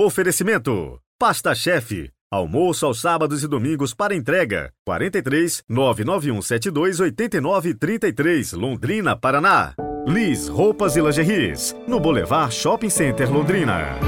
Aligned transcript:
Oferecimento: 0.00 1.00
Pasta 1.18 1.52
Chefe. 1.56 2.12
Almoço 2.30 2.86
aos 2.86 3.00
sábados 3.00 3.42
e 3.42 3.48
domingos 3.48 3.92
para 3.92 4.14
entrega. 4.14 4.72
43 4.86 5.64
99172 5.68 7.00
8933, 7.00 8.52
Londrina, 8.52 9.16
Paraná. 9.16 9.74
Liz 10.06 10.46
Roupas 10.46 10.94
e 10.94 11.00
Lingeries, 11.00 11.74
no 11.88 11.98
Boulevard 11.98 12.54
Shopping 12.54 12.90
Center, 12.90 13.28
Londrina. 13.28 13.98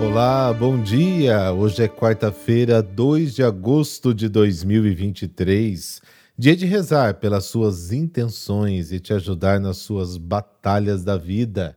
Olá, 0.00 0.52
bom 0.52 0.82
dia! 0.82 1.52
Hoje 1.52 1.84
é 1.84 1.86
quarta-feira, 1.86 2.82
2 2.82 3.36
de 3.36 3.44
agosto 3.44 4.12
de 4.12 4.28
2023. 4.28 6.02
Dia 6.40 6.54
de 6.54 6.66
rezar 6.66 7.14
pelas 7.14 7.46
suas 7.46 7.90
intenções 7.90 8.92
e 8.92 9.00
te 9.00 9.12
ajudar 9.12 9.58
nas 9.58 9.78
suas 9.78 10.16
batalhas 10.16 11.02
da 11.02 11.16
vida. 11.16 11.76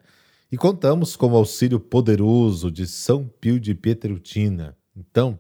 E 0.52 0.56
contamos 0.56 1.16
com 1.16 1.32
o 1.32 1.36
auxílio 1.36 1.80
poderoso 1.80 2.70
de 2.70 2.86
São 2.86 3.26
Pio 3.26 3.60
de 3.60 3.74
Pietreutina. 3.74 4.78
Então, 4.96 5.40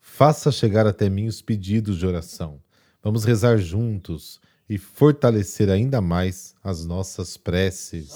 faça 0.00 0.52
chegar 0.52 0.86
até 0.86 1.10
mim 1.10 1.26
os 1.26 1.42
pedidos 1.42 1.98
de 1.98 2.06
oração. 2.06 2.60
Vamos 3.02 3.24
rezar 3.24 3.58
juntos 3.58 4.40
e 4.68 4.78
fortalecer 4.78 5.68
ainda 5.68 6.00
mais 6.00 6.54
as 6.62 6.86
nossas 6.86 7.36
preces. 7.36 8.14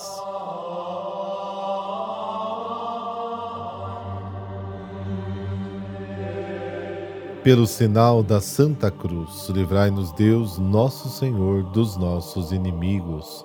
Pelo 7.44 7.66
sinal 7.66 8.22
da 8.22 8.40
Santa 8.40 8.90
Cruz, 8.90 9.50
livrai-nos 9.50 10.10
Deus, 10.12 10.56
nosso 10.56 11.10
Senhor, 11.10 11.62
dos 11.72 11.94
nossos 11.94 12.52
inimigos. 12.52 13.44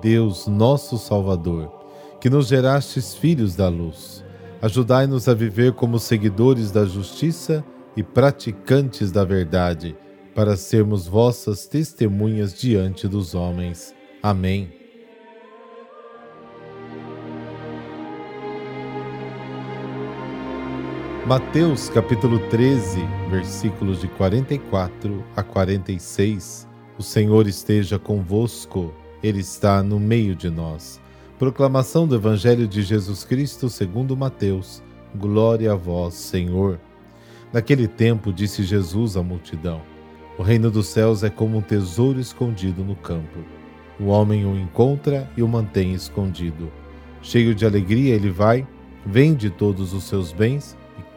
Deus, 0.00 0.46
nosso 0.46 0.96
Salvador, 0.96 1.68
que 2.20 2.30
nos 2.30 2.46
gerastes 2.46 3.12
filhos 3.12 3.56
da 3.56 3.68
luz, 3.68 4.24
ajudai-nos 4.62 5.26
a 5.26 5.34
viver 5.34 5.72
como 5.72 5.98
seguidores 5.98 6.70
da 6.70 6.84
justiça 6.84 7.64
e 7.96 8.04
praticantes 8.04 9.10
da 9.10 9.24
verdade, 9.24 9.96
para 10.32 10.54
sermos 10.56 11.08
vossas 11.08 11.66
testemunhas 11.66 12.54
diante 12.54 13.08
dos 13.08 13.34
homens. 13.34 13.92
Amém. 14.22 14.79
Mateus 21.30 21.88
capítulo 21.88 22.40
13, 22.48 23.06
versículos 23.30 24.00
de 24.00 24.08
44 24.08 25.24
a 25.36 25.44
46. 25.44 26.66
O 26.98 27.04
Senhor 27.04 27.46
esteja 27.46 28.00
convosco, 28.00 28.92
Ele 29.22 29.38
está 29.38 29.80
no 29.80 30.00
meio 30.00 30.34
de 30.34 30.50
nós. 30.50 31.00
Proclamação 31.38 32.04
do 32.04 32.16
Evangelho 32.16 32.66
de 32.66 32.82
Jesus 32.82 33.22
Cristo 33.22 33.68
segundo 33.68 34.16
Mateus. 34.16 34.82
Glória 35.14 35.70
a 35.72 35.76
vós, 35.76 36.14
Senhor. 36.14 36.80
Naquele 37.52 37.86
tempo 37.86 38.32
disse 38.32 38.64
Jesus 38.64 39.16
à 39.16 39.22
multidão: 39.22 39.82
O 40.36 40.42
reino 40.42 40.68
dos 40.68 40.88
céus 40.88 41.22
é 41.22 41.30
como 41.30 41.58
um 41.58 41.62
tesouro 41.62 42.18
escondido 42.18 42.82
no 42.82 42.96
campo. 42.96 43.38
O 44.00 44.06
homem 44.06 44.44
o 44.44 44.56
encontra 44.56 45.30
e 45.36 45.44
o 45.44 45.48
mantém 45.48 45.94
escondido. 45.94 46.72
Cheio 47.22 47.54
de 47.54 47.64
alegria, 47.64 48.16
ele 48.16 48.30
vai, 48.30 48.66
vende 49.06 49.48
todos 49.48 49.94
os 49.94 50.02
seus 50.02 50.32
bens 50.32 50.76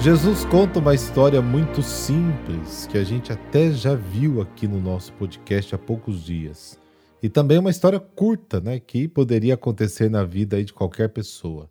Jesus 0.00 0.44
conta 0.44 0.78
uma 0.78 0.94
história 0.94 1.42
muito 1.42 1.82
simples 1.82 2.86
que 2.86 2.96
a 2.96 3.02
gente 3.02 3.32
até 3.32 3.72
já 3.72 3.96
viu 3.96 4.40
aqui 4.40 4.68
no 4.68 4.80
nosso 4.80 5.12
podcast 5.14 5.74
há 5.74 5.78
poucos 5.78 6.24
dias. 6.24 6.78
E 7.20 7.28
também 7.28 7.58
uma 7.58 7.68
história 7.68 7.98
curta, 7.98 8.60
né, 8.60 8.78
que 8.78 9.08
poderia 9.08 9.54
acontecer 9.54 10.08
na 10.08 10.22
vida 10.22 10.62
de 10.62 10.72
qualquer 10.72 11.08
pessoa. 11.08 11.68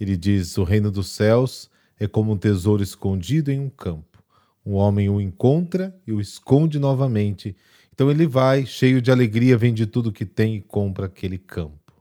Ele 0.00 0.16
diz: 0.16 0.58
"O 0.58 0.64
reino 0.64 0.90
dos 0.90 1.10
céus 1.10 1.70
é 1.98 2.08
como 2.08 2.32
um 2.32 2.36
tesouro 2.36 2.82
escondido 2.82 3.52
em 3.52 3.60
um 3.60 3.70
campo. 3.70 4.18
Um 4.66 4.74
homem 4.74 5.08
o 5.08 5.20
encontra 5.20 5.96
e 6.04 6.12
o 6.12 6.20
esconde 6.20 6.76
novamente. 6.76 7.56
Então 7.94 8.10
ele 8.10 8.26
vai, 8.26 8.66
cheio 8.66 9.00
de 9.00 9.12
alegria, 9.12 9.56
vende 9.56 9.86
tudo 9.86 10.12
que 10.12 10.26
tem 10.26 10.56
e 10.56 10.60
compra 10.60 11.06
aquele 11.06 11.38
campo." 11.38 11.94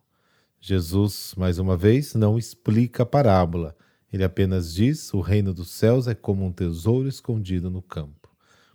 Jesus, 0.59 1.35
mais 1.37 1.59
uma 1.59 1.77
vez, 1.77 2.15
não 2.15 2.39
explica 2.39 3.03
a 3.03 3.05
parábola 3.05 3.75
ele 4.11 4.23
apenas 4.23 4.73
diz: 4.73 5.13
o 5.13 5.21
reino 5.21 5.53
dos 5.53 5.69
céus 5.69 6.07
é 6.07 6.15
como 6.15 6.45
um 6.45 6.51
tesouro 6.51 7.07
escondido 7.07 7.69
no 7.69 7.81
campo. 7.81 8.29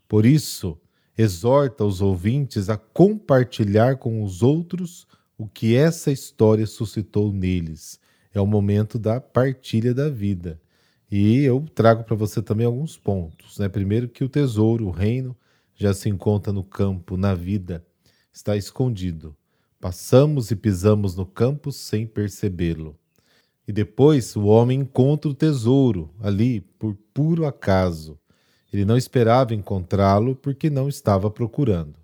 Por 0.08 0.24
isso, 0.24 0.78
exorta 1.16 1.84
os 1.84 2.00
ouvintes 2.00 2.68
a 2.68 2.76
compartilhar 2.76 3.96
com 3.96 4.22
os 4.22 4.42
outros 4.42 5.06
o 5.36 5.46
que 5.46 5.74
essa 5.74 6.12
história 6.12 6.66
suscitou 6.66 7.32
neles. 7.32 7.98
É 8.32 8.40
o 8.40 8.46
momento 8.46 8.98
da 8.98 9.20
partilha 9.20 9.94
da 9.94 10.08
vida. 10.08 10.60
E 11.10 11.44
eu 11.44 11.64
trago 11.74 12.04
para 12.04 12.16
você 12.16 12.42
também 12.42 12.66
alguns 12.66 12.96
pontos. 12.96 13.58
Né? 13.58 13.68
Primeiro, 13.68 14.08
que 14.08 14.24
o 14.24 14.28
tesouro, 14.28 14.86
o 14.86 14.90
reino, 14.90 15.36
já 15.76 15.92
se 15.92 16.08
encontra 16.08 16.52
no 16.52 16.64
campo, 16.64 17.16
na 17.16 17.34
vida, 17.34 17.84
está 18.32 18.56
escondido. 18.56 19.36
Passamos 19.80 20.50
e 20.50 20.56
pisamos 20.56 21.14
no 21.14 21.26
campo 21.26 21.70
sem 21.70 22.06
percebê-lo. 22.06 22.98
E 23.66 23.72
depois 23.72 24.36
o 24.36 24.44
homem 24.44 24.80
encontra 24.80 25.30
o 25.30 25.34
tesouro 25.34 26.10
ali 26.20 26.60
por 26.60 26.94
puro 27.14 27.46
acaso. 27.46 28.18
Ele 28.72 28.84
não 28.84 28.96
esperava 28.96 29.54
encontrá-lo 29.54 30.34
porque 30.34 30.68
não 30.68 30.88
estava 30.88 31.30
procurando. 31.30 31.94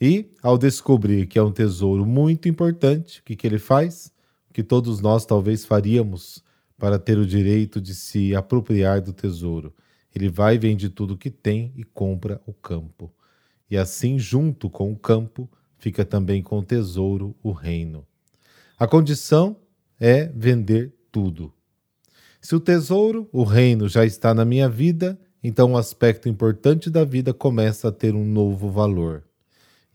E, 0.00 0.30
ao 0.42 0.58
descobrir 0.58 1.26
que 1.26 1.38
é 1.38 1.42
um 1.42 1.52
tesouro 1.52 2.04
muito 2.04 2.48
importante, 2.48 3.20
o 3.20 3.22
que, 3.22 3.36
que 3.36 3.46
ele 3.46 3.58
faz? 3.58 4.12
O 4.50 4.52
que 4.52 4.62
todos 4.62 5.00
nós 5.00 5.24
talvez 5.24 5.64
faríamos 5.64 6.42
para 6.76 6.98
ter 6.98 7.16
o 7.16 7.26
direito 7.26 7.80
de 7.80 7.94
se 7.94 8.34
apropriar 8.34 9.00
do 9.00 9.12
tesouro. 9.12 9.72
Ele 10.14 10.28
vai, 10.28 10.58
vende 10.58 10.88
tudo 10.88 11.16
que 11.16 11.30
tem 11.30 11.72
e 11.76 11.84
compra 11.84 12.40
o 12.46 12.52
campo. 12.52 13.12
E 13.70 13.76
assim, 13.76 14.18
junto 14.18 14.68
com 14.68 14.92
o 14.92 14.96
campo, 14.96 15.48
fica 15.78 16.04
também 16.04 16.42
com 16.42 16.58
o 16.58 16.62
tesouro 16.62 17.34
o 17.42 17.52
reino. 17.52 18.06
A 18.78 18.86
condição 18.86 19.56
é 20.00 20.26
vender 20.34 20.92
tudo. 21.10 21.52
Se 22.40 22.54
o 22.54 22.60
tesouro, 22.60 23.28
o 23.32 23.42
reino, 23.42 23.88
já 23.88 24.04
está 24.04 24.34
na 24.34 24.44
minha 24.44 24.68
vida, 24.68 25.18
então 25.42 25.72
um 25.72 25.76
aspecto 25.76 26.28
importante 26.28 26.90
da 26.90 27.04
vida 27.04 27.32
começa 27.32 27.88
a 27.88 27.92
ter 27.92 28.14
um 28.14 28.24
novo 28.24 28.70
valor. 28.70 29.24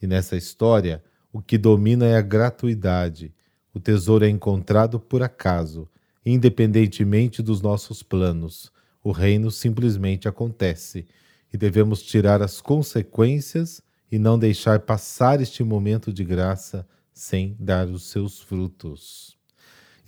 E 0.01 0.07
nessa 0.07 0.35
história, 0.35 1.03
o 1.31 1.41
que 1.41 1.57
domina 1.57 2.05
é 2.05 2.17
a 2.17 2.21
gratuidade. 2.21 3.33
O 3.73 3.79
tesouro 3.79 4.25
é 4.25 4.29
encontrado 4.29 4.99
por 4.99 5.21
acaso, 5.21 5.87
independentemente 6.25 7.41
dos 7.41 7.61
nossos 7.61 8.01
planos. 8.01 8.71
O 9.03 9.11
reino 9.11 9.51
simplesmente 9.51 10.27
acontece 10.27 11.07
e 11.53 11.57
devemos 11.57 12.01
tirar 12.01 12.41
as 12.41 12.61
consequências 12.61 13.81
e 14.11 14.17
não 14.17 14.39
deixar 14.39 14.79
passar 14.79 15.41
este 15.41 15.63
momento 15.63 16.11
de 16.11 16.23
graça 16.23 16.87
sem 17.13 17.55
dar 17.59 17.87
os 17.87 18.09
seus 18.09 18.39
frutos. 18.39 19.38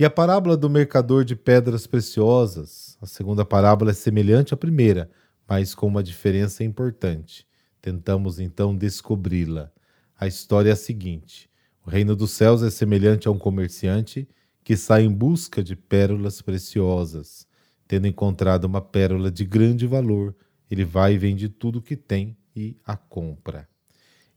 E 0.01 0.03
a 0.03 0.09
parábola 0.09 0.57
do 0.57 0.67
mercador 0.67 1.23
de 1.23 1.35
pedras 1.35 1.85
preciosas, 1.85 2.98
a 3.00 3.06
segunda 3.06 3.45
parábola 3.45 3.92
é 3.92 3.94
semelhante 3.94 4.51
à 4.51 4.57
primeira, 4.57 5.12
mas 5.48 5.75
com 5.75 5.86
uma 5.86 6.01
diferença 6.01 6.63
importante. 6.63 7.45
Tentamos 7.80 8.39
então 8.39 8.75
descobri-la. 8.75 9.71
A 10.19 10.25
história 10.25 10.71
é 10.71 10.74
a 10.74 10.75
seguinte: 10.75 11.48
o 11.86 11.89
reino 11.92 12.15
dos 12.15 12.31
céus 12.31 12.63
é 12.63 12.71
semelhante 12.71 13.27
a 13.27 13.31
um 13.31 13.38
comerciante 13.38 14.27
que 14.63 14.75
sai 14.75 15.03
em 15.03 15.12
busca 15.12 15.63
de 15.63 15.75
pérolas 15.75 16.42
preciosas. 16.42 17.45
Tendo 17.88 18.07
encontrado 18.07 18.65
uma 18.65 18.81
pérola 18.81 19.30
de 19.30 19.45
grande 19.45 19.86
valor, 19.86 20.36
ele 20.71 20.83
vai 20.83 21.13
e 21.13 21.18
vende 21.19 21.48
tudo 21.48 21.77
o 21.77 21.81
que 21.83 21.95
tem 21.95 22.36
e 22.56 22.75
a 22.83 22.98
compra. 22.98 23.69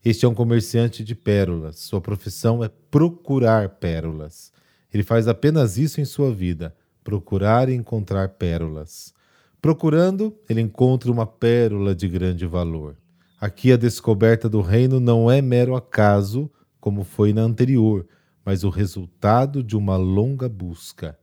Este 0.03 0.27
é 0.27 0.29
um 0.29 0.35
comerciante 0.35 1.03
de 1.03 1.15
pérolas. 1.15 1.79
Sua 1.79 1.99
profissão 1.99 2.63
é 2.63 2.69
procurar 2.91 3.67
pérolas. 3.67 4.53
Ele 4.95 5.03
faz 5.03 5.27
apenas 5.27 5.77
isso 5.77 5.99
em 5.99 6.05
sua 6.05 6.33
vida: 6.33 6.73
procurar 7.03 7.67
e 7.67 7.73
encontrar 7.73 8.29
pérolas. 8.29 9.13
Procurando, 9.61 10.33
ele 10.49 10.61
encontra 10.61 11.11
uma 11.11 11.27
pérola 11.27 11.93
de 11.93 12.07
grande 12.07 12.45
valor. 12.45 12.95
Aqui 13.37 13.73
a 13.73 13.75
descoberta 13.75 14.47
do 14.47 14.61
reino 14.61 14.97
não 15.01 15.29
é 15.29 15.41
mero 15.41 15.75
acaso, 15.75 16.49
como 16.79 17.03
foi 17.03 17.33
na 17.33 17.41
anterior, 17.41 18.07
mas 18.45 18.63
o 18.63 18.69
resultado 18.69 19.61
de 19.61 19.75
uma 19.75 19.97
longa 19.97 20.47
busca. 20.47 21.19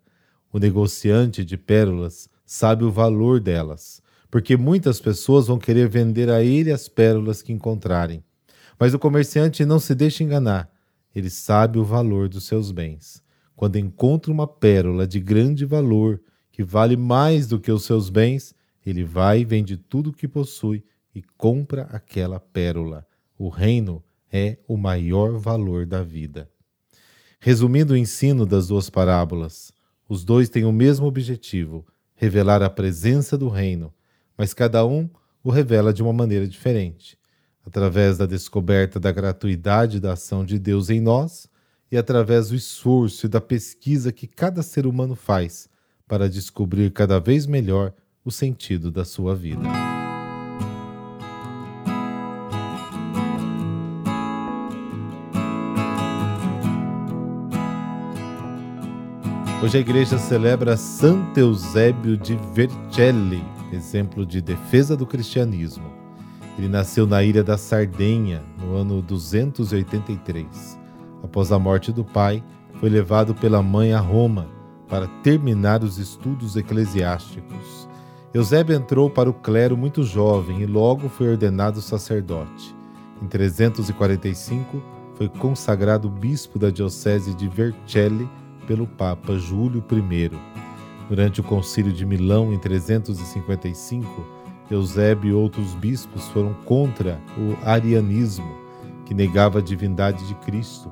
O 0.53 0.59
negociante 0.59 1.43
de 1.43 1.57
pérolas 1.57 2.29
sabe 2.45 2.85
o 2.85 2.93
valor 2.93 3.41
delas, 3.41 4.03
porque 4.31 4.55
muitas 4.55 5.01
pessoas 5.01 5.47
vão 5.47 5.59
querer 5.59 5.89
vender 5.89 6.29
a 6.29 6.43
ele 6.43 6.71
as 6.71 6.89
pérolas 6.89 7.41
que 7.41 7.55
encontrarem. 7.55 8.23
Mas 8.79 8.93
o 8.93 8.99
comerciante 8.99 9.65
não 9.65 9.79
se 9.79 9.95
deixa 9.95 10.23
enganar, 10.23 10.71
ele 11.15 11.31
sabe 11.31 11.79
o 11.79 11.85
valor 11.85 12.29
dos 12.29 12.45
seus 12.45 12.71
bens. 12.71 13.23
Quando 13.63 13.77
encontra 13.77 14.33
uma 14.33 14.45
pérola 14.45 15.07
de 15.07 15.21
grande 15.21 15.65
valor, 15.65 16.21
que 16.51 16.65
vale 16.65 16.97
mais 16.97 17.47
do 17.47 17.61
que 17.61 17.71
os 17.71 17.85
seus 17.85 18.11
bens, 18.11 18.53
ele 18.85 19.05
vai 19.05 19.43
e 19.43 19.45
vende 19.45 19.77
tudo 19.77 20.11
o 20.11 20.13
que 20.13 20.27
possui 20.27 20.85
e 21.15 21.23
compra 21.37 21.83
aquela 21.83 22.41
pérola. 22.41 23.07
O 23.39 23.49
reino 23.49 24.03
é 24.33 24.59
o 24.67 24.77
maior 24.77 25.39
valor 25.39 25.87
da 25.87 26.03
vida. 26.03 26.51
Resumindo 27.39 27.93
o 27.93 27.97
ensino 27.97 28.45
das 28.45 28.67
duas 28.67 28.91
parábolas, 28.91 29.73
os 30.09 30.25
dois 30.25 30.49
têm 30.49 30.65
o 30.65 30.73
mesmo 30.73 31.07
objetivo: 31.07 31.87
revelar 32.17 32.65
a 32.65 32.69
presença 32.69 33.39
do 33.39 33.49
reino, 33.49 33.95
mas 34.37 34.53
cada 34.53 34.85
um 34.85 35.09
o 35.41 35.51
revela 35.51 35.93
de 35.93 36.03
uma 36.03 36.13
maneira 36.13 36.49
diferente, 36.49 37.17
através 37.65 38.19
da 38.19 38.27
descoberta 38.27 38.99
da 38.99 39.13
gratuidade 39.13 40.01
da 40.01 40.15
ação 40.15 40.45
de 40.45 40.59
Deus 40.59 40.91
em 40.91 41.01
nós 41.01 41.49
e 41.93 41.97
através 41.99 42.49
do 42.49 42.55
esforço 42.57 43.27
e 43.27 43.29
da 43.29 43.39
pesquisa 43.39 44.11
que 44.11 44.27
cada 44.27 44.63
ser 44.63 44.87
humano 44.87 45.15
faz 45.15 45.69
para 46.09 46.27
descobrir 46.27 46.91
cada 46.91 47.21
vez 47.21 47.45
melhor 47.45 47.93
o 48.25 48.31
sentido 48.31 48.91
da 48.91 49.05
sua 49.05 49.37
vida. 49.37 49.69
Hoje 59.63 59.77
a 59.77 59.81
igreja 59.81 60.19
celebra 60.19 60.79
Santo 60.79 61.39
Eusébio 61.39 62.17
de 62.17 62.37
Vercelli, 62.55 63.45
exemplo 63.71 64.25
de 64.25 64.41
defesa 64.41 64.97
do 64.97 65.07
cristianismo. 65.07 65.93
Ele 66.59 66.69
nasceu 66.69 67.07
na 67.07 67.23
ilha 67.23 67.45
da 67.45 67.59
Sardenha 67.59 68.43
no 68.59 68.75
ano 68.77 69.03
283. 69.03 70.82
Após 71.23 71.53
a 71.53 71.59
morte 71.59 71.93
do 71.93 72.05
pai, 72.05 72.43
foi 72.81 72.89
levado 72.89 73.35
pela 73.35 73.63
mãe 73.63 73.93
a 73.93 74.01
Roma 74.01 74.49
para 74.89 75.07
terminar 75.23 75.83
os 75.83 75.99
estudos 75.99 76.57
eclesiásticos. 76.57 77.89
Eusébio 78.35 78.75
entrou 78.75 79.11
para 79.11 79.31
o 79.31 79.35
clero 79.35 79.77
muito 79.77 80.03
jovem 80.03 80.63
e 80.63 80.67
logo 80.67 81.09
foi 81.09 81.29
ordenado 81.29 81.81
sacerdote. 81.81 82.75
Em 83.23 83.27
345, 83.27 84.83
foi 85.15 85.29
consagrado 85.29 86.09
bispo 86.09 86.59
da 86.59 86.71
diocese 86.71 87.35
de 87.35 87.47
Vercelli 87.47 88.29
pelo 88.67 88.87
Papa 88.87 89.39
Júlio 89.39 89.85
I. 89.91 90.31
Durante 91.09 91.41
o 91.41 91.45
Concílio 91.45 91.93
de 91.93 92.07
Milão, 92.07 92.53
em 92.53 92.59
355, 92.59 94.27
Eusébio 94.71 95.31
e 95.31 95.35
outros 95.35 95.75
bispos 95.75 96.27
foram 96.29 96.55
contra 96.65 97.21
o 97.37 97.57
arianismo, 97.67 98.62
que 99.13 99.15
negava 99.15 99.59
a 99.59 99.63
divindade 99.63 100.27
de 100.27 100.35
Cristo. 100.37 100.91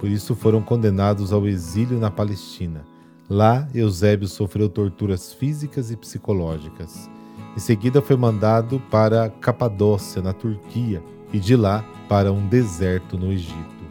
Por 0.00 0.08
isso 0.08 0.34
foram 0.34 0.62
condenados 0.62 1.34
ao 1.34 1.46
exílio 1.46 1.98
na 1.98 2.10
Palestina. 2.10 2.82
Lá, 3.28 3.68
Eusébio 3.74 4.26
sofreu 4.26 4.70
torturas 4.70 5.34
físicas 5.34 5.90
e 5.90 5.96
psicológicas. 5.96 7.10
Em 7.54 7.60
seguida, 7.60 8.00
foi 8.00 8.16
mandado 8.16 8.80
para 8.90 9.28
Capadócia, 9.28 10.22
na 10.22 10.32
Turquia, 10.32 11.02
e 11.30 11.38
de 11.38 11.54
lá 11.56 11.84
para 12.08 12.32
um 12.32 12.48
deserto 12.48 13.18
no 13.18 13.30
Egito. 13.30 13.84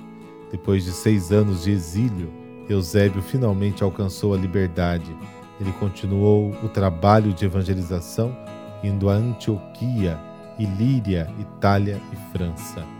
Depois 0.51 0.83
de 0.83 0.91
seis 0.91 1.31
anos 1.31 1.65
de 1.65 1.71
exílio, 1.71 2.31
Eusébio 2.67 3.21
finalmente 3.21 3.83
alcançou 3.83 4.33
a 4.33 4.37
liberdade. 4.37 5.15
Ele 5.61 5.71
continuou 5.73 6.49
o 6.63 6.69
trabalho 6.69 7.31
de 7.31 7.45
evangelização 7.45 8.35
indo 8.83 9.07
a 9.07 9.13
Antioquia, 9.13 10.19
Ilíria, 10.57 11.31
Itália 11.39 12.01
e 12.11 12.35
França. 12.35 12.96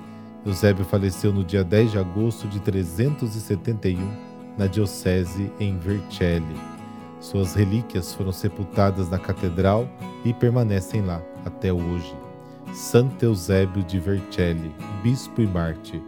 Eusébio 0.49 0.85
faleceu 0.85 1.31
no 1.33 1.44
dia 1.44 1.63
10 1.63 1.91
de 1.91 1.99
agosto 1.99 2.47
de 2.47 2.59
371 2.59 3.97
na 4.57 4.67
diocese 4.67 5.51
em 5.59 5.77
Vercelli. 5.77 6.55
Suas 7.19 7.53
relíquias 7.53 8.13
foram 8.13 8.31
sepultadas 8.31 9.09
na 9.09 9.19
catedral 9.19 9.88
e 10.23 10.33
permanecem 10.33 11.01
lá 11.01 11.21
até 11.45 11.71
hoje. 11.71 12.15
Santo 12.73 13.23
Eusébio 13.23 13.83
de 13.83 13.99
Vercelli, 13.99 14.75
bispo 15.01 15.41
e 15.41 15.47
mártir, 15.47 16.01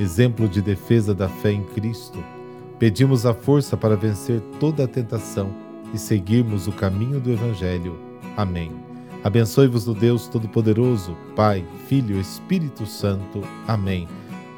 exemplo 0.00 0.48
de 0.48 0.62
defesa 0.62 1.14
da 1.14 1.28
fé 1.28 1.52
em 1.52 1.64
Cristo 1.64 2.22
Pedimos 2.78 3.26
a 3.26 3.34
força 3.34 3.76
para 3.76 3.96
vencer 3.96 4.40
toda 4.60 4.84
a 4.84 4.88
tentação 4.88 5.50
e 5.92 5.98
seguirmos 5.98 6.68
o 6.68 6.72
caminho 6.72 7.18
do 7.18 7.32
Evangelho. 7.32 7.98
Amém. 8.36 8.87
Abençoe-vos 9.24 9.88
o 9.88 9.94
Deus 9.94 10.28
Todo-Poderoso, 10.28 11.16
Pai, 11.34 11.64
Filho 11.88 12.16
e 12.16 12.20
Espírito 12.20 12.86
Santo. 12.86 13.42
Amém. 13.66 14.06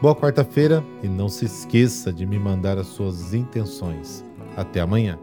Boa 0.02 0.14
quarta-feira 0.14 0.84
e 1.02 1.08
não 1.08 1.28
se 1.28 1.46
esqueça 1.46 2.12
de 2.12 2.26
me 2.26 2.38
mandar 2.38 2.78
as 2.78 2.88
suas 2.88 3.32
intenções. 3.32 4.24
Até 4.56 4.80
amanhã. 4.80 5.18